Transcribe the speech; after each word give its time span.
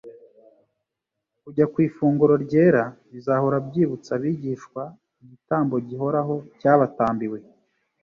Kujya 1.41 1.65
ku 1.71 1.77
ifunguro 1.87 2.33
ryera 2.45 2.83
bizahora 3.11 3.57
byibutsa 3.67 4.09
abigishwa 4.17 4.81
igitambo 5.23 5.75
gihoraho 5.87 6.35
cyabatambiwe, 6.59 7.37